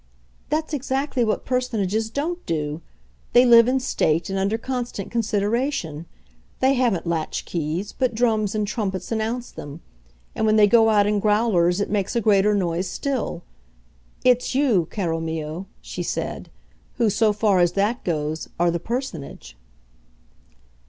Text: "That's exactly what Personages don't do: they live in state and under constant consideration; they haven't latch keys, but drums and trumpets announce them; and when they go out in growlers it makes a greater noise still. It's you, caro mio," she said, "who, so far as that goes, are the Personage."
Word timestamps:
"That's 0.49 0.73
exactly 0.73 1.23
what 1.23 1.45
Personages 1.45 2.09
don't 2.09 2.43
do: 2.47 2.81
they 3.33 3.45
live 3.45 3.67
in 3.67 3.79
state 3.79 4.31
and 4.31 4.39
under 4.39 4.57
constant 4.57 5.11
consideration; 5.11 6.07
they 6.59 6.73
haven't 6.73 7.05
latch 7.05 7.45
keys, 7.45 7.93
but 7.93 8.15
drums 8.15 8.55
and 8.55 8.65
trumpets 8.67 9.11
announce 9.11 9.51
them; 9.51 9.81
and 10.33 10.47
when 10.47 10.55
they 10.55 10.65
go 10.65 10.89
out 10.89 11.05
in 11.05 11.19
growlers 11.19 11.79
it 11.79 11.91
makes 11.91 12.15
a 12.15 12.19
greater 12.19 12.55
noise 12.55 12.87
still. 12.89 13.43
It's 14.25 14.55
you, 14.55 14.87
caro 14.89 15.19
mio," 15.19 15.67
she 15.81 16.01
said, 16.01 16.49
"who, 16.95 17.07
so 17.07 17.31
far 17.31 17.59
as 17.59 17.73
that 17.73 18.03
goes, 18.03 18.49
are 18.59 18.71
the 18.71 18.79
Personage." 18.79 19.55